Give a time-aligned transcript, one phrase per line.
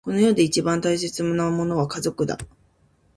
[0.03, 2.39] この世で一番大切なものは家族だ。